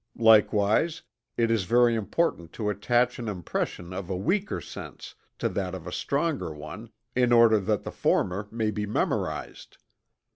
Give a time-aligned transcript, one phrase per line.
[0.17, 1.03] Likewise
[1.37, 5.85] it is very important to attach an impression of a weaker sense, to that of
[5.85, 9.77] a stronger one, in order that the former may be memorized.